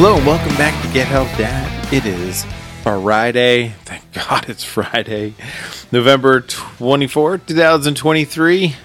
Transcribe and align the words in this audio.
Hello 0.00 0.16
and 0.16 0.24
welcome 0.24 0.56
back 0.56 0.80
to 0.86 0.92
Get 0.92 1.08
Help 1.08 1.26
Dad. 1.36 1.92
It 1.92 2.06
is 2.06 2.46
Friday. 2.84 3.70
Thank 3.84 4.12
God 4.28 4.48
it's 4.48 4.62
Friday, 4.62 5.34
November 5.90 6.40
24, 6.40 7.38
2023. 7.38 8.76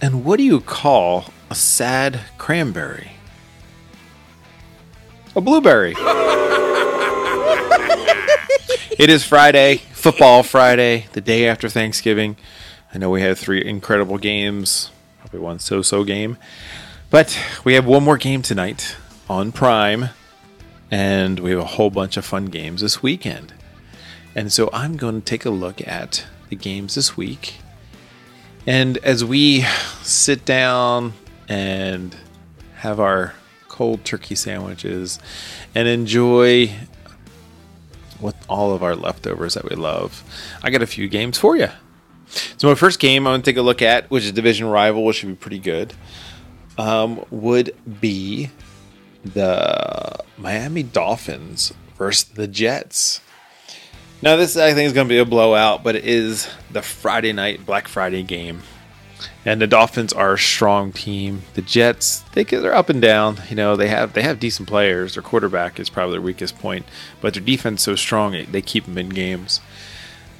And 0.00 0.24
what 0.24 0.38
do 0.38 0.44
you 0.44 0.60
call 0.60 1.26
a 1.50 1.54
sad 1.54 2.20
cranberry? 2.38 3.10
A 5.36 5.42
blueberry. 5.42 5.92
it 8.98 9.10
is 9.10 9.24
Friday, 9.24 9.76
football 9.92 10.42
Friday, 10.42 11.04
the 11.12 11.20
day 11.20 11.46
after 11.46 11.68
Thanksgiving. 11.68 12.38
I 12.94 12.98
know 12.98 13.10
we 13.10 13.20
had 13.20 13.36
three 13.36 13.62
incredible 13.62 14.16
games, 14.16 14.90
probably 15.18 15.40
one 15.40 15.58
so 15.58 15.82
so 15.82 16.02
game. 16.02 16.38
But 17.10 17.38
we 17.62 17.74
have 17.74 17.84
one 17.84 18.04
more 18.04 18.16
game 18.16 18.40
tonight 18.40 18.96
on 19.28 19.52
Prime, 19.52 20.08
and 20.90 21.40
we 21.40 21.50
have 21.50 21.60
a 21.60 21.64
whole 21.64 21.90
bunch 21.90 22.16
of 22.16 22.24
fun 22.24 22.46
games 22.46 22.80
this 22.80 23.02
weekend. 23.02 23.52
And 24.34 24.52
so 24.52 24.70
I'm 24.72 24.96
going 24.96 25.20
to 25.20 25.24
take 25.24 25.44
a 25.44 25.50
look 25.50 25.86
at 25.86 26.26
the 26.48 26.56
games 26.56 26.94
this 26.94 27.16
week. 27.16 27.56
And 28.66 28.98
as 28.98 29.24
we 29.24 29.62
sit 30.02 30.44
down 30.44 31.14
and 31.48 32.14
have 32.76 33.00
our 33.00 33.34
cold 33.68 34.04
turkey 34.04 34.34
sandwiches 34.34 35.18
and 35.74 35.88
enjoy 35.88 36.70
with 38.20 38.36
all 38.48 38.72
of 38.72 38.82
our 38.82 38.96
leftovers 38.96 39.54
that 39.54 39.68
we 39.68 39.76
love, 39.76 40.22
I 40.62 40.70
got 40.70 40.82
a 40.82 40.86
few 40.86 41.08
games 41.08 41.38
for 41.38 41.56
you. 41.56 41.68
So 42.56 42.68
my 42.68 42.74
first 42.74 43.00
game 43.00 43.26
I'm 43.26 43.32
going 43.32 43.42
to 43.42 43.50
take 43.50 43.56
a 43.56 43.62
look 43.62 43.82
at, 43.82 44.10
which 44.10 44.24
is 44.24 44.32
division 44.32 44.66
rival, 44.66 45.04
which 45.04 45.16
should 45.16 45.28
be 45.28 45.34
pretty 45.34 45.58
good, 45.58 45.94
um, 46.76 47.24
would 47.30 47.74
be 48.00 48.50
the 49.24 50.18
Miami 50.36 50.82
Dolphins 50.82 51.72
versus 51.96 52.24
the 52.24 52.46
Jets. 52.46 53.20
Now, 54.20 54.36
this 54.36 54.56
I 54.56 54.74
think 54.74 54.86
is 54.88 54.92
going 54.92 55.06
to 55.06 55.14
be 55.14 55.18
a 55.18 55.24
blowout, 55.24 55.84
but 55.84 55.94
it 55.94 56.04
is 56.04 56.48
the 56.70 56.82
Friday 56.82 57.32
night 57.32 57.64
Black 57.64 57.86
Friday 57.86 58.24
game, 58.24 58.62
and 59.44 59.60
the 59.60 59.66
Dolphins 59.68 60.12
are 60.12 60.32
a 60.32 60.38
strong 60.38 60.92
team. 60.92 61.42
The 61.54 61.62
Jets, 61.62 62.20
they 62.32 62.42
they're 62.42 62.74
up 62.74 62.88
and 62.88 63.00
down. 63.00 63.38
You 63.48 63.54
know, 63.54 63.76
they 63.76 63.88
have 63.88 64.14
they 64.14 64.22
have 64.22 64.40
decent 64.40 64.68
players. 64.68 65.14
Their 65.14 65.22
quarterback 65.22 65.78
is 65.78 65.88
probably 65.88 66.14
their 66.14 66.20
weakest 66.20 66.58
point, 66.58 66.84
but 67.20 67.34
their 67.34 67.42
defense 67.42 67.82
so 67.82 67.94
strong 67.94 68.32
they 68.50 68.62
keep 68.62 68.86
them 68.86 68.98
in 68.98 69.10
games. 69.10 69.60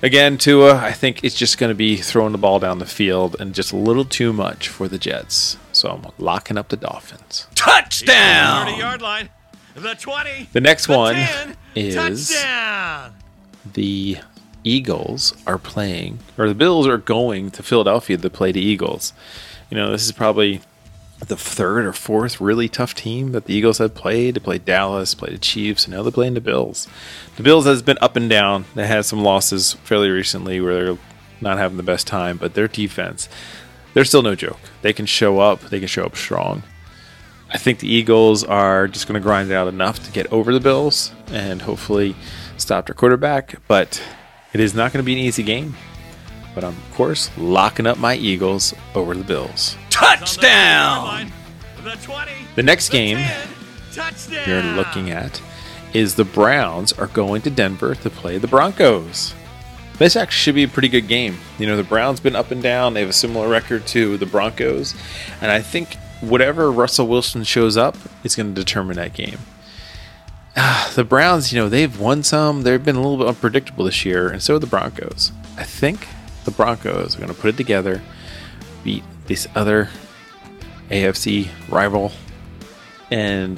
Again, 0.00 0.38
Tua, 0.38 0.76
I 0.76 0.92
think 0.92 1.24
it's 1.24 1.34
just 1.34 1.58
going 1.58 1.70
to 1.70 1.74
be 1.74 1.96
throwing 1.96 2.30
the 2.30 2.38
ball 2.38 2.60
down 2.60 2.78
the 2.78 2.86
field 2.86 3.34
and 3.40 3.52
just 3.52 3.72
a 3.72 3.76
little 3.76 4.04
too 4.04 4.32
much 4.32 4.68
for 4.68 4.86
the 4.86 4.98
Jets. 4.98 5.56
So 5.78 5.90
I'm 5.90 6.04
locking 6.18 6.58
up 6.58 6.68
the 6.68 6.76
Dolphins. 6.76 7.46
Touchdown! 7.54 8.66
30 8.66 8.78
yard 8.78 9.02
line. 9.02 9.28
The 9.74 9.94
20. 9.94 10.48
The 10.52 10.60
next 10.60 10.86
the 10.86 10.96
one 10.96 11.14
10, 11.14 11.56
is 11.76 12.30
touchdown. 12.30 13.14
the 13.74 14.18
Eagles 14.64 15.34
are 15.46 15.58
playing, 15.58 16.18
or 16.36 16.48
the 16.48 16.54
Bills 16.54 16.88
are 16.88 16.98
going 16.98 17.50
to 17.52 17.62
Philadelphia 17.62 18.16
to 18.16 18.30
play 18.30 18.50
the 18.50 18.60
Eagles. 18.60 19.12
You 19.70 19.76
know, 19.76 19.92
this 19.92 20.04
is 20.04 20.12
probably 20.12 20.62
the 21.26 21.36
third 21.36 21.84
or 21.84 21.92
fourth 21.92 22.40
really 22.40 22.68
tough 22.68 22.94
team 22.94 23.32
that 23.32 23.46
the 23.46 23.54
Eagles 23.54 23.78
have 23.78 23.94
played. 23.94 24.34
They 24.34 24.40
played 24.40 24.64
Dallas, 24.64 25.14
played 25.14 25.34
the 25.34 25.38
Chiefs, 25.38 25.84
and 25.84 25.94
now 25.94 26.02
they're 26.02 26.12
playing 26.12 26.34
the 26.34 26.40
Bills. 26.40 26.88
The 27.36 27.42
Bills 27.42 27.64
has 27.66 27.82
been 27.82 27.98
up 28.00 28.16
and 28.16 28.28
down. 28.28 28.64
They 28.74 28.86
had 28.86 29.04
some 29.04 29.22
losses 29.22 29.74
fairly 29.84 30.10
recently 30.10 30.60
where 30.60 30.84
they're 30.84 30.98
not 31.40 31.58
having 31.58 31.76
the 31.76 31.82
best 31.82 32.06
time, 32.06 32.36
but 32.36 32.54
their 32.54 32.68
defense, 32.68 33.28
they're 33.94 34.04
still 34.04 34.22
no 34.22 34.34
joke. 34.34 34.60
They 34.82 34.92
can 34.92 35.06
show 35.06 35.40
up. 35.40 35.60
They 35.60 35.78
can 35.78 35.88
show 35.88 36.04
up 36.04 36.16
strong. 36.16 36.62
I 37.50 37.58
think 37.58 37.78
the 37.78 37.88
Eagles 37.88 38.44
are 38.44 38.86
just 38.88 39.06
going 39.08 39.14
to 39.14 39.24
grind 39.24 39.50
it 39.50 39.54
out 39.54 39.68
enough 39.68 40.04
to 40.04 40.12
get 40.12 40.30
over 40.32 40.52
the 40.52 40.60
Bills 40.60 41.12
and 41.28 41.62
hopefully 41.62 42.14
stop 42.58 42.86
their 42.86 42.94
quarterback. 42.94 43.56
But 43.66 44.02
it 44.52 44.60
is 44.60 44.74
not 44.74 44.92
going 44.92 45.02
to 45.02 45.06
be 45.06 45.14
an 45.14 45.18
easy 45.18 45.42
game. 45.42 45.74
But 46.54 46.64
I'm, 46.64 46.76
of 46.76 46.94
course, 46.94 47.30
locking 47.38 47.86
up 47.86 47.98
my 47.98 48.14
Eagles 48.16 48.74
over 48.94 49.14
the 49.14 49.24
Bills. 49.24 49.76
Touchdown! 49.90 51.32
The 51.82 51.92
20. 52.02 52.32
The 52.56 52.62
next 52.62 52.88
the 52.88 52.92
game 52.92 53.16
10, 53.92 54.48
you're 54.48 54.62
looking 54.74 55.10
at 55.10 55.40
is 55.94 56.14
the 56.14 56.24
Browns 56.24 56.92
are 56.92 57.06
going 57.06 57.42
to 57.42 57.50
Denver 57.50 57.94
to 57.94 58.10
play 58.10 58.38
the 58.38 58.48
Broncos. 58.48 59.34
This 59.98 60.14
actually 60.14 60.38
should 60.38 60.54
be 60.54 60.62
a 60.62 60.68
pretty 60.68 60.88
good 60.88 61.08
game. 61.08 61.38
You 61.58 61.66
know, 61.66 61.76
the 61.76 61.82
Browns 61.82 62.20
been 62.20 62.36
up 62.36 62.50
and 62.50 62.62
down. 62.62 62.94
They 62.94 63.00
have 63.00 63.10
a 63.10 63.14
similar 63.14 63.48
record 63.48 63.86
to 63.88 64.16
the 64.16 64.26
Broncos, 64.26 64.94
and 65.40 65.50
I 65.50 65.60
think 65.60 65.96
whatever 66.20 66.70
Russell 66.70 67.08
Wilson 67.08 67.44
shows 67.44 67.76
up 67.76 67.96
is 68.24 68.36
going 68.36 68.54
to 68.54 68.60
determine 68.60 68.96
that 68.96 69.14
game. 69.14 69.38
Ah, 70.56 70.90
the 70.94 71.04
Browns, 71.04 71.52
you 71.52 71.58
know, 71.60 71.68
they've 71.68 71.98
won 71.98 72.22
some. 72.22 72.62
They've 72.62 72.82
been 72.82 72.96
a 72.96 73.00
little 73.00 73.18
bit 73.18 73.28
unpredictable 73.28 73.84
this 73.84 74.04
year, 74.04 74.28
and 74.28 74.42
so 74.42 74.54
have 74.54 74.60
the 74.60 74.66
Broncos. 74.66 75.32
I 75.56 75.64
think 75.64 76.06
the 76.44 76.50
Broncos 76.50 77.14
are 77.14 77.18
going 77.18 77.32
to 77.32 77.40
put 77.40 77.50
it 77.50 77.56
together, 77.56 78.02
beat 78.82 79.04
this 79.26 79.46
other 79.54 79.88
AFC 80.90 81.48
rival, 81.68 82.12
and 83.10 83.56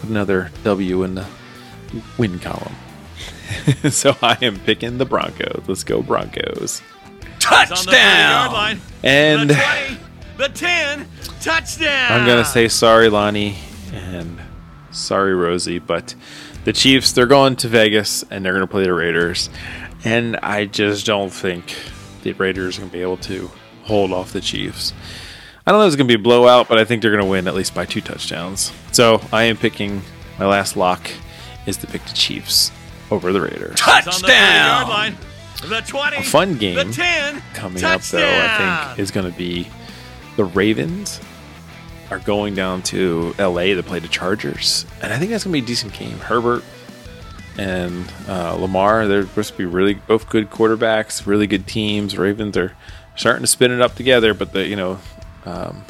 put 0.00 0.10
another 0.10 0.50
W 0.64 1.02
in 1.04 1.14
the 1.14 1.26
win 2.18 2.38
column. 2.38 2.74
so 3.90 4.16
I 4.22 4.38
am 4.42 4.58
picking 4.60 4.98
the 4.98 5.04
Broncos. 5.04 5.64
Let's 5.66 5.84
go 5.84 6.02
Broncos. 6.02 6.82
It's 7.36 7.46
on 7.46 7.68
the 7.68 7.76
30 7.76 7.96
yard 7.96 8.50
Touchdown! 8.50 8.52
line. 8.52 8.80
And 9.02 9.50
the 9.50 9.54
20. 9.54 10.00
The 10.36 10.48
10. 10.48 11.08
Touchdown. 11.40 12.12
I'm 12.12 12.26
gonna 12.26 12.44
say 12.44 12.68
sorry, 12.68 13.08
Lonnie, 13.08 13.56
and 13.92 14.40
sorry, 14.90 15.34
Rosie, 15.34 15.78
but 15.78 16.14
the 16.64 16.72
Chiefs 16.72 17.12
they're 17.12 17.26
going 17.26 17.56
to 17.56 17.68
Vegas 17.68 18.24
and 18.30 18.44
they're 18.44 18.52
gonna 18.52 18.66
play 18.66 18.84
the 18.84 18.94
Raiders, 18.94 19.50
and 20.04 20.36
I 20.36 20.66
just 20.66 21.04
don't 21.04 21.30
think 21.30 21.76
the 22.22 22.32
Raiders 22.32 22.78
are 22.78 22.82
gonna 22.82 22.92
be 22.92 23.02
able 23.02 23.16
to 23.18 23.50
hold 23.84 24.12
off 24.12 24.32
the 24.32 24.40
Chiefs. 24.40 24.92
I 25.66 25.70
don't 25.70 25.80
know 25.80 25.86
if 25.86 25.88
it's 25.88 25.96
gonna 25.96 26.08
be 26.08 26.14
a 26.14 26.18
blowout, 26.18 26.68
but 26.68 26.78
I 26.78 26.84
think 26.84 27.02
they're 27.02 27.10
gonna 27.10 27.26
win 27.26 27.46
at 27.48 27.54
least 27.54 27.74
by 27.74 27.84
two 27.84 28.00
touchdowns. 28.00 28.72
So 28.92 29.20
I 29.32 29.44
am 29.44 29.56
picking 29.56 30.02
my 30.38 30.46
last 30.46 30.76
lock 30.76 31.10
is 31.66 31.76
to 31.78 31.86
pick 31.86 32.04
the 32.04 32.14
Chiefs 32.14 32.72
over 33.12 33.32
the 33.32 33.40
Raiders. 33.40 33.74
Touchdown! 33.78 34.84
the 34.86 34.90
line. 34.90 35.16
The 35.68 35.80
20. 35.80 36.16
A 36.16 36.22
fun 36.22 36.56
game 36.56 36.74
The 36.74 36.92
10. 36.92 37.40
coming 37.54 37.80
touchdown. 37.80 37.92
up 37.94 38.00
though 38.02 38.40
i 38.44 38.86
think 38.88 38.98
is 38.98 39.12
going 39.12 39.30
to 39.30 39.38
be 39.38 39.68
the 40.36 40.44
ravens 40.44 41.20
are 42.10 42.18
going 42.18 42.54
down 42.56 42.82
to 42.82 43.32
la 43.38 43.62
to 43.62 43.82
play 43.84 44.00
the 44.00 44.08
chargers 44.08 44.86
and 45.02 45.12
i 45.12 45.18
think 45.18 45.30
that's 45.30 45.44
going 45.44 45.52
to 45.54 45.60
be 45.60 45.64
a 45.64 45.66
decent 45.66 45.92
game 45.92 46.18
herbert 46.18 46.64
and 47.58 48.12
uh, 48.28 48.54
lamar 48.56 49.06
they're 49.06 49.22
supposed 49.22 49.52
to 49.52 49.58
be 49.58 49.64
really 49.64 49.94
both 49.94 50.28
good 50.28 50.50
quarterbacks 50.50 51.26
really 51.26 51.46
good 51.46 51.66
teams 51.68 52.18
ravens 52.18 52.56
are 52.56 52.74
starting 53.14 53.42
to 53.42 53.46
spin 53.46 53.70
it 53.70 53.80
up 53.80 53.94
together 53.94 54.34
but 54.34 54.52
the 54.52 54.66
you 54.66 54.74
know 54.74 54.98
um, 55.44 55.84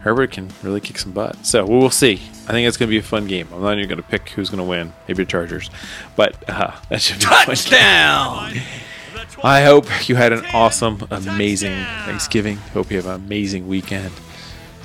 herbert 0.00 0.32
can 0.32 0.50
really 0.62 0.80
kick 0.80 0.98
some 0.98 1.12
butt 1.12 1.44
so 1.44 1.64
we 1.64 1.76
will 1.76 1.90
see 1.90 2.14
i 2.48 2.52
think 2.52 2.66
it's 2.66 2.76
going 2.76 2.88
to 2.88 2.90
be 2.90 2.98
a 2.98 3.02
fun 3.02 3.26
game 3.26 3.46
i'm 3.52 3.62
not 3.62 3.76
even 3.76 3.88
going 3.88 4.02
to 4.02 4.08
pick 4.08 4.28
who's 4.30 4.50
going 4.50 4.58
to 4.58 4.64
win 4.64 4.92
maybe 5.06 5.24
the 5.24 5.30
chargers 5.30 5.70
but 6.16 6.36
uh, 6.48 6.72
that 6.88 7.00
should 7.00 7.18
be. 7.18 7.24
Touchdown. 7.24 8.52
I 9.42 9.62
hope 9.62 10.08
you 10.08 10.16
had 10.16 10.34
an 10.34 10.44
awesome, 10.52 11.06
amazing 11.10 11.82
Thanksgiving. 12.04 12.56
Hope 12.74 12.90
you 12.90 12.98
have 12.98 13.06
an 13.06 13.14
amazing 13.14 13.66
weekend. 13.68 14.12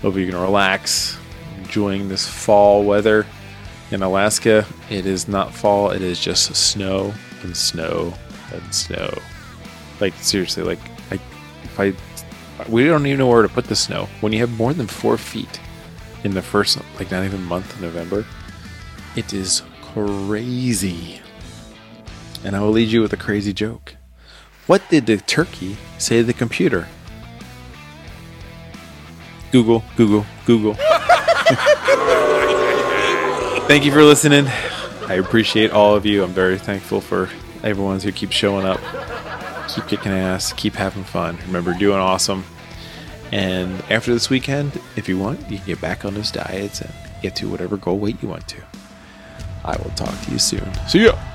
Hope 0.01 0.15
you 0.15 0.29
can 0.29 0.39
relax, 0.39 1.17
enjoying 1.57 2.07
this 2.07 2.25
fall 2.25 2.85
weather. 2.85 3.25
In 3.91 4.01
Alaska, 4.01 4.65
it 4.89 5.05
is 5.05 5.27
not 5.27 5.53
fall, 5.53 5.91
it 5.91 6.01
is 6.01 6.19
just 6.19 6.55
snow 6.55 7.13
and 7.43 7.55
snow 7.55 8.13
and 8.53 8.73
snow. 8.73 9.13
Like, 9.99 10.13
seriously, 10.15 10.63
like, 10.63 10.79
I, 11.11 11.15
if 11.63 11.79
I, 11.79 11.93
we 12.69 12.85
don't 12.85 13.05
even 13.05 13.19
know 13.19 13.27
where 13.27 13.41
to 13.41 13.49
put 13.49 13.65
the 13.65 13.75
snow. 13.75 14.07
When 14.21 14.33
you 14.33 14.39
have 14.39 14.57
more 14.57 14.73
than 14.73 14.87
four 14.87 15.17
feet 15.17 15.59
in 16.23 16.33
the 16.33 16.41
first, 16.41 16.79
like, 16.97 17.11
not 17.11 17.23
even 17.23 17.43
month 17.43 17.73
of 17.73 17.81
November, 17.81 18.25
it 19.15 19.33
is 19.33 19.61
crazy. 19.81 21.21
And 22.43 22.55
I 22.55 22.61
will 22.61 22.71
lead 22.71 22.89
you 22.89 23.01
with 23.01 23.13
a 23.13 23.17
crazy 23.17 23.53
joke. 23.53 23.95
What 24.67 24.87
did 24.89 25.05
the 25.05 25.17
turkey 25.17 25.77
say 25.97 26.17
to 26.17 26.23
the 26.23 26.33
computer? 26.33 26.87
Google, 29.51 29.83
Google, 29.95 30.25
Google. 30.45 30.75
Thank 33.67 33.85
you 33.85 33.91
for 33.91 34.03
listening. 34.03 34.47
I 35.07 35.15
appreciate 35.15 35.71
all 35.71 35.95
of 35.95 36.05
you. 36.05 36.23
I'm 36.23 36.31
very 36.31 36.57
thankful 36.57 36.99
for 36.99 37.29
everyone 37.63 37.99
who 37.99 38.11
keeps 38.11 38.35
showing 38.35 38.65
up. 38.65 38.79
Keep 39.67 39.87
kicking 39.87 40.11
ass. 40.11 40.53
Keep 40.53 40.75
having 40.75 41.03
fun. 41.03 41.37
Remember, 41.47 41.73
doing 41.73 41.99
awesome. 41.99 42.43
And 43.31 43.81
after 43.89 44.13
this 44.13 44.29
weekend, 44.29 44.79
if 44.95 45.09
you 45.09 45.17
want, 45.17 45.39
you 45.49 45.57
can 45.57 45.65
get 45.65 45.81
back 45.81 46.05
on 46.05 46.13
those 46.13 46.31
diets 46.31 46.81
and 46.81 46.91
get 47.21 47.35
to 47.37 47.49
whatever 47.49 47.77
goal 47.77 47.97
weight 47.97 48.21
you 48.21 48.29
want 48.29 48.47
to. 48.49 48.61
I 49.63 49.75
will 49.77 49.91
talk 49.91 50.19
to 50.21 50.31
you 50.31 50.39
soon. 50.39 50.71
See 50.87 51.05
ya. 51.05 51.34